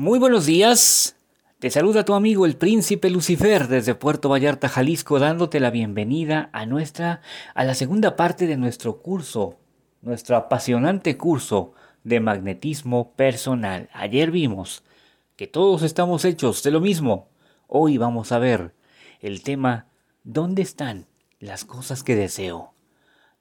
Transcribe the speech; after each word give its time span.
Muy 0.00 0.20
buenos 0.20 0.46
días. 0.46 1.16
Te 1.58 1.70
saluda 1.70 2.04
tu 2.04 2.14
amigo 2.14 2.46
el 2.46 2.56
príncipe 2.56 3.10
Lucifer 3.10 3.66
desde 3.66 3.96
Puerto 3.96 4.28
Vallarta, 4.28 4.68
Jalisco, 4.68 5.18
dándote 5.18 5.58
la 5.58 5.70
bienvenida 5.70 6.50
a 6.52 6.66
nuestra 6.66 7.20
a 7.52 7.64
la 7.64 7.74
segunda 7.74 8.14
parte 8.14 8.46
de 8.46 8.56
nuestro 8.56 9.02
curso, 9.02 9.58
nuestro 10.00 10.36
apasionante 10.36 11.16
curso 11.16 11.72
de 12.04 12.20
magnetismo 12.20 13.10
personal. 13.14 13.90
Ayer 13.92 14.30
vimos 14.30 14.84
que 15.34 15.48
todos 15.48 15.82
estamos 15.82 16.24
hechos 16.24 16.62
de 16.62 16.70
lo 16.70 16.80
mismo. 16.80 17.28
Hoy 17.66 17.98
vamos 17.98 18.30
a 18.30 18.38
ver 18.38 18.76
el 19.18 19.42
tema 19.42 19.88
¿dónde 20.22 20.62
están 20.62 21.08
las 21.40 21.64
cosas 21.64 22.04
que 22.04 22.14
deseo? 22.14 22.72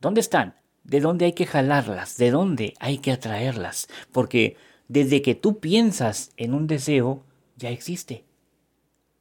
¿Dónde 0.02 0.22
están? 0.22 0.56
¿De 0.84 1.02
dónde 1.02 1.26
hay 1.26 1.34
que 1.34 1.46
jalarlas? 1.46 2.18
¿De 2.18 2.32
dónde 2.32 2.74
hay 2.80 2.98
que 2.98 3.12
atraerlas? 3.12 3.88
Porque 4.12 4.58
desde 4.88 5.22
que 5.22 5.36
tú 5.36 5.60
piensas 5.60 6.32
en 6.38 6.54
un 6.54 6.68
deseo, 6.68 7.24
ya 7.56 7.70
existe. 7.70 8.24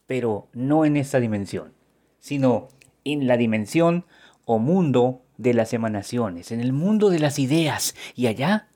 Pero 0.07 0.49
no 0.53 0.85
en 0.85 0.97
esta 0.97 1.19
dimensión, 1.21 1.73
sino 2.21 2.69
en 3.05 3.27
la 3.27 3.37
dimensión 3.37 4.05
o 4.45 4.59
mundo 4.59 5.23
de 5.37 5.55
las 5.55 5.73
emanaciones, 5.73 6.53
en 6.53 6.61
el 6.61 6.73
mundo 6.73 7.11
de 7.11 7.19
las 7.19 7.39
ideas. 7.39 7.95
Y 8.15 8.27
allá, 8.27 8.69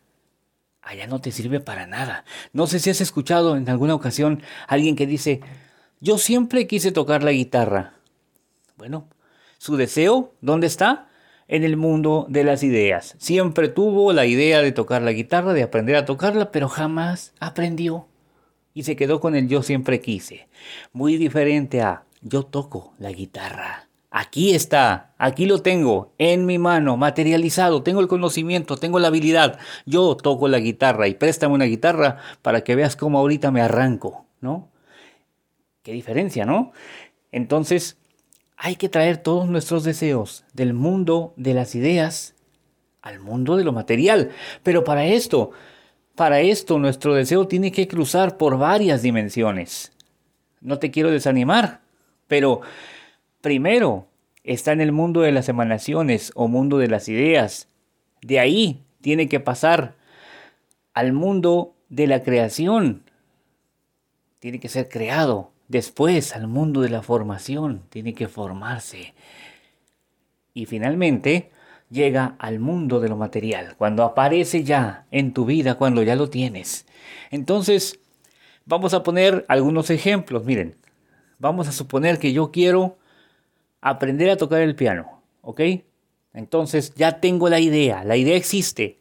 allá 0.83 1.07
no 1.07 1.21
te 1.21 1.31
sirve 1.31 1.61
para 1.61 1.87
nada. 1.87 2.25
No 2.53 2.67
sé 2.67 2.81
si 2.81 2.91
has 2.91 3.01
escuchado 3.01 3.57
en 3.57 3.69
alguna 3.69 3.95
ocasión 3.95 4.43
a 4.67 4.75
alguien 4.75 4.97
que 4.97 5.07
dice, 5.07 5.41
yo 6.01 6.19
siempre 6.19 6.67
quise 6.67 6.93
tocar 6.93 7.23
la 7.23 7.33
guitarra. 7.33 7.95
Bueno, 8.77 9.09
su 9.59 9.77
deseo, 9.77 10.35
¿dónde 10.41 10.67
está? 10.67 11.10
En 11.51 11.65
el 11.65 11.77
mundo 11.77 12.27
de 12.29 12.45
las 12.45 12.63
ideas. 12.63 13.17
Siempre 13.19 13.69
tuvo 13.69 14.13
la 14.13 14.25
idea 14.25 14.63
de 14.63 14.71
tocar 14.71 15.03
la 15.03 15.11
guitarra, 15.11 15.53
de 15.53 15.65
aprender 15.65 15.97
a 15.97 16.05
tocarla, 16.05 16.53
pero 16.53 16.69
jamás 16.69 17.35
aprendió. 17.41 18.07
Y 18.73 18.85
se 18.85 18.95
quedó 18.95 19.19
con 19.19 19.35
el 19.35 19.49
yo 19.49 19.65
siempre 19.65 20.01
quise. 20.01 20.49
Muy 20.93 21.17
diferente 21.17 21.83
a 21.83 22.05
yo 22.23 22.45
toco 22.45 22.95
la 23.01 23.11
guitarra. 23.11 23.89
Aquí 24.13 24.55
está, 24.55 25.13
aquí 25.19 25.45
lo 25.45 25.61
tengo, 25.61 26.13
en 26.19 26.47
mi 26.47 26.59
mano, 26.59 26.97
materializado, 26.97 27.83
tengo 27.83 28.01
el 28.01 28.09
conocimiento, 28.09 28.77
tengo 28.77 29.01
la 29.01 29.09
habilidad. 29.09 29.59
Yo 29.87 30.17
toco 30.17 30.47
la 30.47 30.61
guitarra 30.61 31.09
y 31.09 31.15
préstame 31.15 31.55
una 31.55 31.65
guitarra 31.65 32.19
para 32.43 32.63
que 32.63 32.77
veas 32.77 32.95
cómo 32.95 33.19
ahorita 33.19 33.51
me 33.51 33.61
arranco, 33.61 34.25
¿no? 34.41 34.69
Qué 35.83 35.93
diferencia, 35.93 36.45
¿no? 36.45 36.73
Entonces, 37.33 37.99
hay 38.63 38.77
que 38.77 38.91
traer 38.91 39.17
todos 39.17 39.49
nuestros 39.49 39.85
deseos 39.85 40.45
del 40.53 40.75
mundo 40.75 41.33
de 41.37 41.55
las 41.55 41.75
ideas 41.75 42.35
al 43.01 43.19
mundo 43.19 43.57
de 43.57 43.65
lo 43.65 43.73
material. 43.73 44.33
Pero 44.63 44.85
para 44.85 45.07
esto, 45.07 45.53
para 46.15 46.41
esto 46.41 46.79
nuestro 46.79 47.15
deseo 47.15 47.49
tiene 47.49 47.73
que 47.73 47.89
cruzar 47.89 48.37
por 48.37 48.59
varias 48.59 49.01
dimensiones. 49.01 49.93
No 50.61 50.79
te 50.79 50.91
quiero 50.91 51.11
desanimar, 51.11 51.81
pero 52.29 52.61
primero 53.41 54.07
está 54.45 54.73
en 54.73 54.83
el 54.83 54.93
mundo 54.93 55.23
de 55.23 55.33
las 55.33 55.49
emanaciones 55.49 56.31
o 56.35 56.47
mundo 56.47 56.77
de 56.77 56.89
las 56.89 57.09
ideas. 57.09 57.67
De 58.21 58.41
ahí 58.41 58.83
tiene 59.01 59.27
que 59.31 59.41
pasar 59.41 59.95
al 60.93 61.15
mundo 61.15 61.75
de 61.89 62.07
la 62.07 62.23
creación. 62.23 63.05
Tiene 64.39 64.61
que 64.61 64.69
ser 64.69 64.91
creado. 64.91 65.51
Después 65.71 66.35
al 66.35 66.49
mundo 66.49 66.81
de 66.81 66.89
la 66.89 67.01
formación, 67.01 67.83
tiene 67.91 68.13
que 68.13 68.27
formarse. 68.27 69.15
Y 70.53 70.67
finalmente 70.67 71.53
llega 71.91 72.35
al 72.41 72.59
mundo 72.59 72.99
de 72.99 73.09
lo 73.09 73.17
material, 73.17 73.77
cuando 73.79 74.03
aparece 74.03 74.65
ya 74.65 75.07
en 75.13 75.33
tu 75.33 75.45
vida, 75.45 75.77
cuando 75.77 76.03
ya 76.03 76.17
lo 76.17 76.29
tienes. 76.29 76.87
Entonces, 77.31 78.01
vamos 78.67 78.95
a 78.95 79.05
poner 79.05 79.45
algunos 79.47 79.91
ejemplos. 79.91 80.45
Miren, 80.45 80.75
vamos 81.39 81.69
a 81.69 81.73
suponer 81.73 82.19
que 82.19 82.33
yo 82.33 82.51
quiero 82.51 82.99
aprender 83.81 84.29
a 84.31 84.37
tocar 84.37 84.63
el 84.63 84.75
piano, 84.75 85.23
¿ok? 85.41 85.61
Entonces 86.35 86.97
ya 86.97 87.21
tengo 87.21 87.49
la 87.49 87.61
idea, 87.61 88.03
la 88.03 88.17
idea 88.17 88.35
existe. 88.35 88.99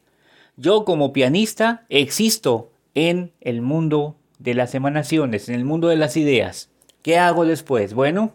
Yo 0.56 0.84
como 0.84 1.12
pianista 1.12 1.84
existo 1.88 2.70
en 2.94 3.32
el 3.40 3.60
mundo 3.60 4.19
de 4.40 4.54
las 4.54 4.74
emanaciones, 4.74 5.48
en 5.48 5.54
el 5.54 5.64
mundo 5.64 5.88
de 5.88 5.96
las 5.96 6.16
ideas. 6.16 6.70
¿Qué 7.02 7.18
hago 7.18 7.44
después? 7.44 7.94
Bueno, 7.94 8.34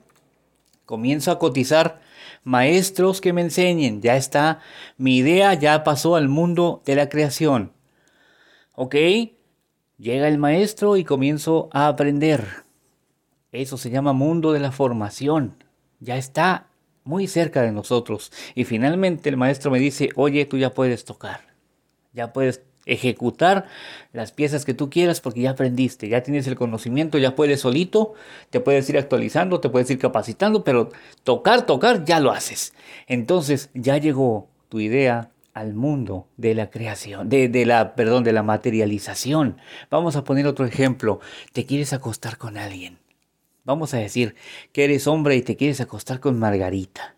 comienzo 0.86 1.32
a 1.32 1.40
cotizar 1.40 2.00
maestros 2.44 3.20
que 3.20 3.34
me 3.34 3.42
enseñen. 3.42 4.02
Ya 4.02 4.16
está, 4.16 4.60
mi 4.98 5.18
idea 5.18 5.54
ya 5.56 5.84
pasó 5.84 6.16
al 6.16 6.30
mundo 6.30 6.82
de 6.86 6.96
la 6.96 7.10
creación. 7.10 7.74
¿Ok? 8.74 8.96
Llega 9.98 10.28
el 10.28 10.38
maestro 10.38 10.96
y 10.96 11.04
comienzo 11.04 11.70
a 11.72 11.88
aprender. 11.88 12.46
Eso 13.52 13.78
se 13.78 13.90
llama 13.90 14.14
mundo 14.14 14.52
de 14.52 14.60
la 14.60 14.72
formación. 14.72 15.64
Ya 16.00 16.18
está 16.18 16.68
muy 17.04 17.28
cerca 17.28 17.62
de 17.62 17.72
nosotros. 17.72 18.32
Y 18.54 18.66
finalmente 18.66 19.30
el 19.30 19.38
maestro 19.38 19.72
me 19.72 19.80
dice, 19.80 20.10
oye, 20.16 20.46
tú 20.46 20.58
ya 20.58 20.74
puedes 20.74 21.06
tocar. 21.06 21.42
Ya 22.14 22.32
puedes 22.34 22.64
ejecutar 22.86 23.66
las 24.14 24.32
piezas 24.32 24.66
que 24.66 24.74
tú 24.74 24.90
quieras 24.90 25.22
porque 25.22 25.42
ya 25.42 25.52
aprendiste, 25.52 26.08
ya 26.08 26.24
tienes 26.24 26.48
el 26.48 26.56
conocimiento, 26.56 27.18
ya 27.18 27.36
puedes 27.36 27.62
solito, 27.62 28.14
te 28.50 28.60
puedes 28.60 28.90
ir 28.90 28.98
actualizando, 28.98 29.60
te 29.60 29.70
puedes 29.70 29.90
ir 29.90 30.00
capacitando, 30.00 30.64
pero 30.64 30.90
tocar, 31.24 31.66
tocar, 31.66 32.06
ya 32.06 32.20
lo 32.20 32.32
haces. 32.32 32.74
Entonces 33.08 33.70
ya 33.74 33.98
llegó 33.98 34.48
tu 34.70 34.80
idea 34.80 35.32
al 35.54 35.74
mundo 35.74 36.28
de 36.36 36.54
la 36.54 36.70
creación, 36.70 37.30
de, 37.30 37.66
la, 37.66 37.96
perdón, 37.96 38.26
de 38.26 38.34
la 38.34 38.44
materialización. 38.44 39.58
Vamos 39.90 40.18
a 40.18 40.24
poner 40.26 40.48
otro 40.48 40.66
ejemplo. 40.66 41.22
Te 41.54 41.66
quieres 41.66 41.94
acostar 41.94 42.38
con 42.38 42.58
alguien. 42.58 43.00
Vamos 43.64 43.94
a 43.94 43.98
decir 43.98 44.36
que 44.74 44.84
eres 44.84 45.08
hombre 45.08 45.38
y 45.38 45.42
te 45.42 45.56
quieres 45.56 45.80
acostar 45.82 46.20
con 46.20 46.38
Margarita. 46.38 47.15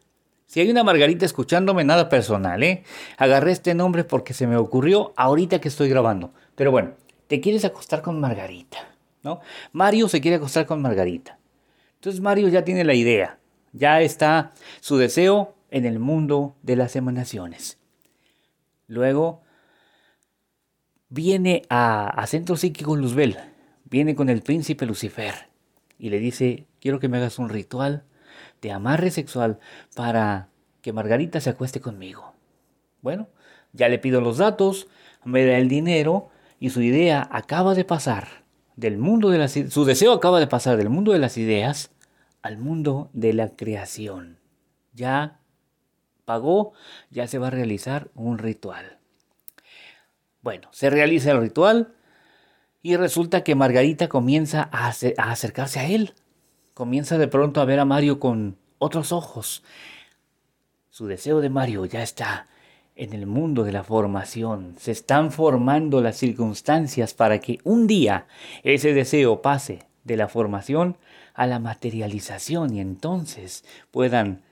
Si 0.48 0.62
hay 0.62 0.72
una 0.72 0.86
Margarita 0.86 1.26
escuchándome, 1.26 1.84
nada 1.84 2.08
personal, 2.08 2.64
¿eh? 2.64 2.84
Agarré 3.18 3.52
este 3.52 3.76
nombre 3.76 4.06
porque 4.06 4.34
se 4.34 4.48
me 4.48 4.56
ocurrió 4.56 5.14
ahorita 5.18 5.60
que 5.60 5.68
estoy 5.68 5.90
grabando. 5.90 6.34
Pero 6.56 6.72
bueno, 6.72 6.94
te 7.28 7.42
quieres 7.42 7.66
acostar 7.66 8.02
con 8.02 8.22
Margarita, 8.22 8.78
¿no? 9.24 9.42
Mario 9.74 10.08
se 10.08 10.22
quiere 10.22 10.38
acostar 10.38 10.66
con 10.66 10.82
Margarita. 10.82 11.38
Entonces 11.96 12.22
Mario 12.22 12.48
ya 12.48 12.64
tiene 12.64 12.86
la 12.86 12.94
idea, 12.94 13.40
ya 13.74 14.00
está 14.00 14.54
su 14.80 14.96
deseo 14.96 15.54
en 15.70 15.86
el 15.86 16.00
mundo 16.00 16.56
de 16.64 16.78
las 16.78 16.96
emanaciones. 16.96 17.78
Luego 18.88 19.42
viene 21.10 21.64
a, 21.68 22.08
a 22.08 22.26
Centro 22.26 22.56
Psíquico 22.56 22.96
Luzbel, 22.96 23.38
viene 23.84 24.16
con 24.16 24.30
el 24.30 24.42
príncipe 24.42 24.86
Lucifer 24.86 25.34
y 26.00 26.10
le 26.10 26.20
dice, 26.20 26.68
quiero 26.80 27.00
que 27.02 27.10
me 27.10 27.18
hagas 27.18 27.38
un 27.38 27.50
ritual 27.50 28.06
de 28.62 28.72
amarre 28.72 29.12
sexual 29.12 29.60
para 29.96 30.50
que 30.82 30.94
Margarita 30.94 31.42
se 31.42 31.50
acueste 31.50 31.82
conmigo. 31.82 32.34
Bueno, 33.02 33.28
ya 33.74 33.90
le 33.90 34.00
pido 34.00 34.22
los 34.22 34.38
datos, 34.38 34.88
me 35.24 35.46
da 35.46 35.58
el 35.58 35.70
dinero 35.70 36.30
y 36.60 36.70
su 36.70 36.82
idea 36.82 37.28
acaba 37.32 37.76
de 37.76 37.86
pasar 37.86 38.48
del 38.78 38.98
mundo 39.00 39.32
de 39.32 39.40
las 39.40 39.52
su 39.52 39.86
deseo 39.86 40.14
acaba 40.14 40.40
de 40.40 40.48
pasar 40.48 40.78
del 40.78 40.90
mundo 40.90 41.12
de 41.12 41.20
las 41.20 41.38
ideas 41.38 41.90
al 42.42 42.58
mundo 42.58 43.10
de 43.12 43.34
la 43.34 43.50
creación. 43.50 44.40
Ya 44.94 45.40
pagó, 46.24 46.74
ya 47.10 47.28
se 47.28 47.40
va 47.40 47.48
a 47.48 47.52
realizar 47.52 48.10
un 48.14 48.38
ritual. 48.38 49.00
Bueno, 50.42 50.70
se 50.72 50.90
realiza 50.90 51.32
el 51.32 51.42
ritual 51.42 51.96
y 52.84 52.96
resulta 52.96 53.44
que 53.44 53.56
Margarita 53.56 54.08
comienza 54.08 54.70
a, 54.72 54.88
a 54.90 55.32
acercarse 55.32 55.80
a 55.80 55.88
él, 55.88 56.14
comienza 56.78 57.18
de 57.18 57.28
pronto 57.28 57.60
a 57.60 57.66
ver 57.66 57.80
a 57.80 57.86
Mario 57.86 58.20
con 58.20 58.56
otros 58.78 59.12
ojos. 59.12 59.64
Su 60.92 61.08
deseo 61.08 61.42
de 61.42 61.50
Mario 61.50 61.86
ya 61.86 62.04
está 62.04 62.46
en 62.96 63.14
el 63.14 63.26
mundo 63.26 63.64
de 63.64 63.72
la 63.72 63.84
formación. 63.84 64.76
Se 64.78 64.92
están 64.92 65.32
formando 65.32 66.02
las 66.02 66.18
circunstancias 66.18 67.16
para 67.16 67.40
que 67.40 67.58
un 67.64 67.88
día 67.88 68.28
ese 68.62 68.94
deseo 68.94 69.42
pase 69.42 69.88
de 70.04 70.18
la 70.18 70.28
formación 70.28 70.98
a 71.34 71.48
la 71.48 71.58
materialización 71.58 72.76
y 72.76 72.80
entonces 72.80 73.66
puedan 73.90 74.44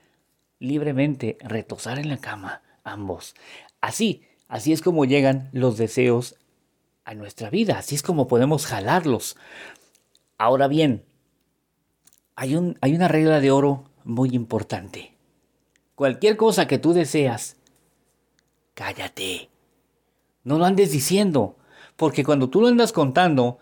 libremente 0.58 1.38
retosar 1.42 2.00
en 2.00 2.08
la 2.08 2.16
cama 2.16 2.60
ambos. 2.82 3.36
Así, 3.80 4.22
así 4.48 4.72
es 4.72 4.82
como 4.82 5.04
llegan 5.04 5.48
los 5.52 5.78
deseos 5.78 6.34
a 7.04 7.14
nuestra 7.14 7.50
vida, 7.50 7.78
así 7.78 7.94
es 7.94 8.02
como 8.02 8.26
podemos 8.26 8.66
jalarlos. 8.66 9.36
Ahora 10.38 10.66
bien, 10.66 11.04
hay, 12.36 12.54
un, 12.54 12.78
hay 12.80 12.94
una 12.94 13.08
regla 13.08 13.40
de 13.40 13.50
oro 13.50 13.84
muy 14.04 14.30
importante. 14.30 15.14
Cualquier 15.94 16.36
cosa 16.36 16.66
que 16.66 16.78
tú 16.78 16.92
deseas, 16.92 17.56
cállate. 18.74 19.48
No 20.44 20.58
lo 20.58 20.66
andes 20.66 20.92
diciendo, 20.92 21.56
porque 21.96 22.22
cuando 22.22 22.50
tú 22.50 22.60
lo 22.60 22.68
andas 22.68 22.92
contando, 22.92 23.58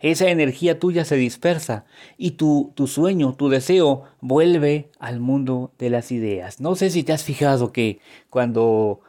esa 0.00 0.28
energía 0.28 0.78
tuya 0.78 1.04
se 1.04 1.16
dispersa 1.16 1.86
y 2.18 2.32
tu, 2.32 2.72
tu 2.74 2.88
sueño, 2.88 3.34
tu 3.34 3.48
deseo 3.48 4.02
vuelve 4.20 4.90
al 4.98 5.20
mundo 5.20 5.72
de 5.78 5.90
las 5.90 6.10
ideas. 6.10 6.60
No 6.60 6.74
sé 6.74 6.90
si 6.90 7.04
te 7.04 7.12
has 7.12 7.24
fijado 7.24 7.72
que 7.72 8.00
cuando 8.28 9.00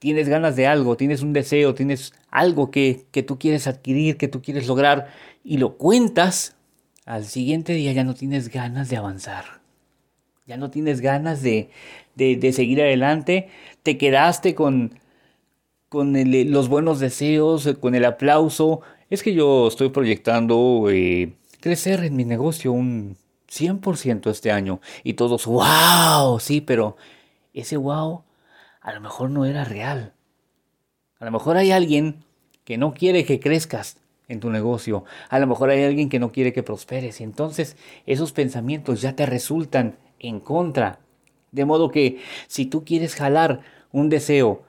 tienes 0.00 0.28
ganas 0.28 0.56
de 0.56 0.66
algo, 0.66 0.96
tienes 0.96 1.22
un 1.22 1.32
deseo, 1.32 1.74
tienes 1.74 2.12
algo 2.30 2.70
que, 2.70 3.06
que 3.12 3.22
tú 3.22 3.38
quieres 3.38 3.66
adquirir, 3.68 4.18
que 4.18 4.28
tú 4.28 4.42
quieres 4.42 4.66
lograr 4.66 5.06
y 5.42 5.58
lo 5.58 5.76
cuentas, 5.78 6.55
al 7.06 7.24
siguiente 7.24 7.72
día 7.72 7.92
ya 7.92 8.04
no 8.04 8.14
tienes 8.14 8.48
ganas 8.50 8.90
de 8.90 8.96
avanzar. 8.96 9.60
Ya 10.44 10.56
no 10.56 10.70
tienes 10.70 11.00
ganas 11.00 11.40
de, 11.40 11.70
de, 12.14 12.52
seguir 12.52 12.82
adelante. 12.82 13.48
Te 13.82 13.96
quedaste 13.96 14.54
con, 14.54 14.98
con 15.88 16.14
los 16.52 16.68
buenos 16.68 17.00
deseos, 17.00 17.68
con 17.80 17.94
el 17.94 18.04
aplauso. 18.04 18.80
Es 19.08 19.22
que 19.22 19.34
yo 19.34 19.68
estoy 19.68 19.88
proyectando 19.90 20.88
eh, 20.90 21.32
crecer 21.60 22.04
en 22.04 22.16
mi 22.16 22.24
negocio 22.24 22.72
un 22.72 23.16
100% 23.50 24.28
este 24.30 24.50
año. 24.50 24.80
Y 25.04 25.14
todos, 25.14 25.46
wow, 25.46 26.38
sí, 26.40 26.60
pero 26.60 26.96
ese 27.54 27.76
wow 27.76 28.22
a 28.80 28.92
lo 28.92 29.00
mejor 29.00 29.30
no 29.30 29.44
era 29.44 29.64
real. 29.64 30.12
A 31.18 31.24
lo 31.24 31.30
mejor 31.30 31.56
hay 31.56 31.70
alguien 31.70 32.24
que 32.64 32.78
no 32.78 32.94
quiere 32.94 33.24
que 33.24 33.40
crezcas 33.40 33.96
en 34.28 34.40
tu 34.40 34.50
negocio. 34.50 35.04
A 35.28 35.38
lo 35.38 35.46
mejor 35.46 35.70
hay 35.70 35.84
alguien 35.84 36.08
que 36.08 36.18
no 36.18 36.32
quiere 36.32 36.52
que 36.52 36.62
prosperes. 36.62 37.20
Y 37.20 37.24
entonces 37.24 37.76
esos 38.06 38.32
pensamientos 38.32 39.00
ya 39.00 39.14
te 39.14 39.26
resultan 39.26 39.96
en 40.18 40.40
contra. 40.40 41.00
De 41.52 41.64
modo 41.64 41.90
que 41.90 42.18
si 42.48 42.66
tú 42.66 42.84
quieres 42.84 43.14
jalar 43.14 43.60
un 43.92 44.08
deseo, 44.08 44.64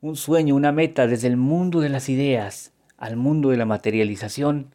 un 0.00 0.16
sueño, 0.16 0.54
una 0.54 0.72
meta 0.72 1.06
desde 1.06 1.28
el 1.28 1.36
mundo 1.36 1.80
de 1.80 1.88
las 1.88 2.08
ideas 2.08 2.72
al 2.98 3.16
mundo 3.16 3.50
de 3.50 3.56
la 3.56 3.66
materialización, 3.66 4.74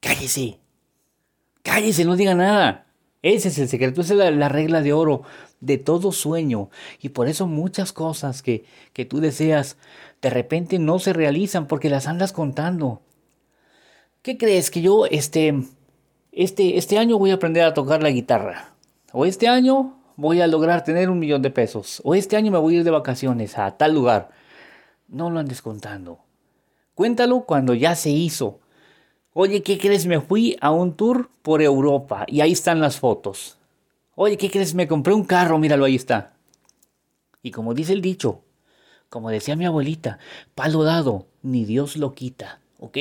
cállese. 0.00 0.58
Cállese, 1.62 2.04
no 2.04 2.16
diga 2.16 2.34
nada. 2.34 2.86
Ese 3.22 3.48
es 3.48 3.58
el 3.58 3.68
secreto, 3.68 4.00
esa 4.00 4.28
es 4.28 4.36
la, 4.36 4.48
regla 4.48 4.80
de 4.80 4.92
oro 4.92 5.22
de 5.60 5.76
todo 5.76 6.12
sueño. 6.12 6.70
Y 7.00 7.10
por 7.10 7.28
eso 7.28 7.46
muchas 7.46 7.92
cosas 7.92 8.42
que, 8.42 8.64
que 8.92 9.04
tú 9.04 9.20
deseas 9.20 9.76
de 10.22 10.30
repente 10.30 10.78
no 10.78 10.98
se 10.98 11.12
realizan 11.12 11.66
porque 11.66 11.90
las 11.90 12.06
andas 12.06 12.32
contando. 12.32 13.02
¿Qué 14.28 14.36
crees 14.36 14.70
que 14.70 14.82
yo 14.82 15.06
este, 15.06 15.54
este, 16.32 16.76
este 16.76 16.98
año 16.98 17.18
voy 17.18 17.30
a 17.30 17.36
aprender 17.36 17.64
a 17.64 17.72
tocar 17.72 18.02
la 18.02 18.10
guitarra? 18.10 18.74
O 19.10 19.24
este 19.24 19.48
año 19.48 19.98
voy 20.16 20.42
a 20.42 20.46
lograr 20.46 20.84
tener 20.84 21.08
un 21.08 21.18
millón 21.18 21.40
de 21.40 21.48
pesos. 21.48 22.02
O 22.04 22.14
este 22.14 22.36
año 22.36 22.52
me 22.52 22.58
voy 22.58 22.74
a 22.74 22.78
ir 22.80 22.84
de 22.84 22.90
vacaciones 22.90 23.56
a 23.56 23.78
tal 23.78 23.94
lugar. 23.94 24.28
No 25.08 25.30
lo 25.30 25.38
andes 25.38 25.62
contando. 25.62 26.18
Cuéntalo 26.94 27.46
cuando 27.46 27.72
ya 27.72 27.94
se 27.94 28.10
hizo. 28.10 28.60
Oye, 29.32 29.62
¿qué 29.62 29.78
crees? 29.78 30.04
Me 30.04 30.20
fui 30.20 30.58
a 30.60 30.72
un 30.72 30.92
tour 30.92 31.30
por 31.40 31.62
Europa 31.62 32.26
y 32.28 32.42
ahí 32.42 32.52
están 32.52 32.80
las 32.80 32.98
fotos. 32.98 33.56
Oye, 34.14 34.36
¿qué 34.36 34.50
crees? 34.50 34.74
Me 34.74 34.86
compré 34.86 35.14
un 35.14 35.24
carro, 35.24 35.58
míralo, 35.58 35.86
ahí 35.86 35.96
está. 35.96 36.34
Y 37.42 37.50
como 37.50 37.72
dice 37.72 37.94
el 37.94 38.02
dicho, 38.02 38.42
como 39.08 39.30
decía 39.30 39.56
mi 39.56 39.64
abuelita, 39.64 40.18
palo 40.54 40.84
dado, 40.84 41.28
ni 41.40 41.64
Dios 41.64 41.96
lo 41.96 42.12
quita, 42.12 42.60
¿ok? 42.78 42.98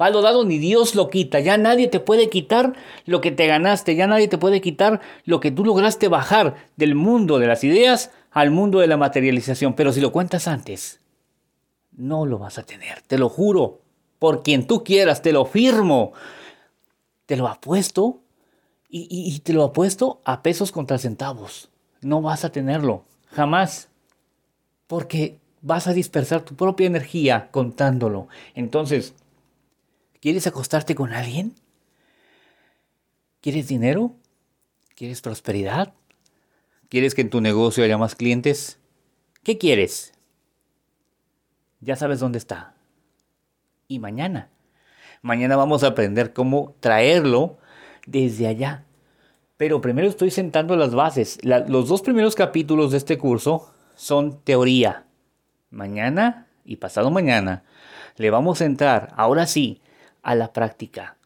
Palo 0.00 0.22
dado 0.22 0.46
ni 0.46 0.56
Dios 0.56 0.94
lo 0.94 1.10
quita. 1.10 1.40
Ya 1.40 1.58
nadie 1.58 1.86
te 1.86 2.00
puede 2.00 2.30
quitar 2.30 2.72
lo 3.04 3.20
que 3.20 3.32
te 3.32 3.46
ganaste. 3.46 3.96
Ya 3.96 4.06
nadie 4.06 4.28
te 4.28 4.38
puede 4.38 4.62
quitar 4.62 5.02
lo 5.26 5.40
que 5.40 5.50
tú 5.50 5.62
lograste 5.62 6.08
bajar 6.08 6.54
del 6.76 6.94
mundo 6.94 7.38
de 7.38 7.46
las 7.46 7.64
ideas 7.64 8.10
al 8.30 8.50
mundo 8.50 8.78
de 8.78 8.86
la 8.86 8.96
materialización. 8.96 9.74
Pero 9.74 9.92
si 9.92 10.00
lo 10.00 10.10
cuentas 10.10 10.48
antes, 10.48 11.00
no 11.92 12.24
lo 12.24 12.38
vas 12.38 12.56
a 12.56 12.62
tener. 12.62 13.02
Te 13.02 13.18
lo 13.18 13.28
juro. 13.28 13.82
Por 14.18 14.42
quien 14.42 14.66
tú 14.66 14.84
quieras, 14.84 15.20
te 15.20 15.32
lo 15.32 15.44
firmo. 15.44 16.14
Te 17.26 17.36
lo 17.36 17.46
apuesto 17.46 18.22
y, 18.88 19.06
y 19.10 19.38
te 19.40 19.52
lo 19.52 19.64
apuesto 19.64 20.22
a 20.24 20.42
pesos 20.42 20.72
contra 20.72 20.96
centavos. 20.96 21.68
No 22.00 22.22
vas 22.22 22.46
a 22.46 22.52
tenerlo. 22.52 23.04
Jamás. 23.32 23.90
Porque 24.86 25.36
vas 25.60 25.88
a 25.88 25.92
dispersar 25.92 26.40
tu 26.40 26.54
propia 26.54 26.86
energía 26.86 27.50
contándolo. 27.50 28.28
Entonces, 28.54 29.12
¿Quieres 30.20 30.46
acostarte 30.46 30.94
con 30.94 31.12
alguien? 31.12 31.54
¿Quieres 33.40 33.68
dinero? 33.68 34.14
¿Quieres 34.94 35.22
prosperidad? 35.22 35.94
¿Quieres 36.90 37.14
que 37.14 37.22
en 37.22 37.30
tu 37.30 37.40
negocio 37.40 37.84
haya 37.84 37.96
más 37.96 38.14
clientes? 38.14 38.78
¿Qué 39.42 39.56
quieres? 39.56 40.12
Ya 41.80 41.96
sabes 41.96 42.20
dónde 42.20 42.36
está. 42.36 42.74
Y 43.88 43.98
mañana. 43.98 44.50
Mañana 45.22 45.56
vamos 45.56 45.84
a 45.84 45.88
aprender 45.88 46.34
cómo 46.34 46.74
traerlo 46.80 47.58
desde 48.06 48.46
allá. 48.46 48.84
Pero 49.56 49.80
primero 49.80 50.08
estoy 50.08 50.30
sentando 50.30 50.76
las 50.76 50.94
bases. 50.94 51.38
los 51.42 51.88
dos 51.88 52.02
primeros 52.02 52.34
capítulos 52.34 52.90
de 52.90 52.98
este 52.98 53.16
curso 53.16 53.72
son 53.94 54.42
teoría. 54.42 55.06
Mañana 55.70 56.46
y 56.64 56.76
pasado 56.76 57.10
mañana 57.10 57.64
le 58.16 58.30
vamos 58.30 58.60
a 58.60 58.66
entrar, 58.66 59.14
ahora 59.16 59.46
sí, 59.46 59.80
a 60.22 60.34
la 60.34 60.52
práctica. 60.52 61.16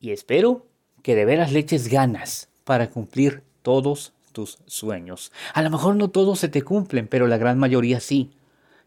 Y 0.00 0.10
espero 0.10 0.66
que 1.02 1.14
de 1.14 1.24
veras 1.24 1.52
le 1.52 1.60
eches 1.60 1.88
ganas 1.88 2.48
para 2.64 2.90
cumplir 2.90 3.42
todos 3.62 4.12
tus 4.32 4.58
sueños. 4.66 5.32
A 5.54 5.62
lo 5.62 5.70
mejor 5.70 5.96
no 5.96 6.10
todos 6.10 6.38
se 6.38 6.48
te 6.48 6.62
cumplen, 6.62 7.08
pero 7.08 7.26
la 7.26 7.38
gran 7.38 7.58
mayoría 7.58 8.00
sí. 8.00 8.32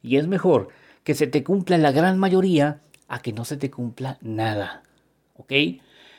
Y 0.03 0.17
es 0.17 0.27
mejor 0.27 0.69
que 1.03 1.15
se 1.15 1.27
te 1.27 1.43
cumpla 1.43 1.77
la 1.77 1.91
gran 1.91 2.19
mayoría 2.19 2.81
a 3.07 3.21
que 3.21 3.33
no 3.33 3.45
se 3.45 3.57
te 3.57 3.71
cumpla 3.71 4.17
nada. 4.21 4.83
¿Ok? 5.37 5.53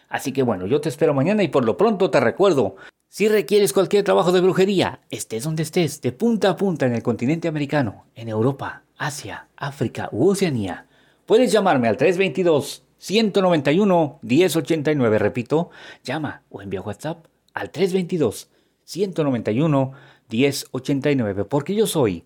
Así 0.09 0.33
que 0.33 0.43
bueno, 0.43 0.67
yo 0.67 0.81
te 0.81 0.89
espero 0.89 1.15
mañana 1.15 1.43
y 1.43 1.49
por 1.49 1.65
lo 1.65 1.77
pronto 1.77 2.11
te 2.11 2.21
recuerdo, 2.21 2.77
si 3.09 3.29
requieres 3.29 3.73
cualquier 3.73 4.05
trabajo 4.05 4.33
de 4.33 4.41
brujería, 4.41 5.01
estés 5.11 5.45
donde 5.45 5.63
estés, 5.63 6.01
de 6.01 6.13
punta 6.13 6.51
a 6.51 6.57
punta 6.57 6.87
en 6.87 6.95
el 6.95 7.03
continente 7.03 7.49
americano, 7.49 8.07
en 8.15 8.29
Europa, 8.29 8.83
Asia, 8.97 9.49
África 9.57 10.09
u 10.13 10.31
Oceanía, 10.31 10.87
puedes 11.27 11.53
llamarme 11.53 11.89
al 11.89 11.97
322 11.97 12.85
191 12.99 14.19
1089. 14.23 15.19
Repito, 15.19 15.71
llama 16.05 16.43
o 16.51 16.63
envía 16.63 16.81
WhatsApp 16.81 17.27
al 17.55 17.71
322 17.71 18.51
191 18.85 19.93
1089. 20.29 21.45
Porque 21.45 21.75
yo 21.75 21.87
soy 21.87 22.25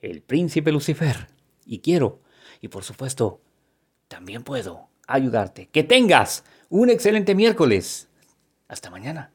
el 0.00 0.22
príncipe 0.22 0.72
Lucifer 0.72 1.28
y 1.64 1.80
quiero, 1.80 2.20
y 2.60 2.68
por 2.68 2.84
supuesto, 2.84 3.40
también 4.08 4.42
puedo 4.42 4.88
ayudarte. 5.06 5.68
Que 5.68 5.82
tengas 5.82 6.44
un 6.68 6.90
excelente 6.90 7.34
miércoles. 7.34 8.08
Hasta 8.68 8.90
mañana. 8.90 9.32